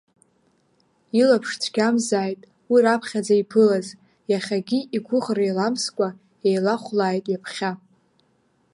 [1.21, 3.87] Илаԥш цәгьамзааит уи раԥхьаӡа иԥылаз,
[4.31, 6.07] иахьагьы игәыӷра еиламскәа
[6.47, 7.71] еилахәлааит ҩаԥхьа.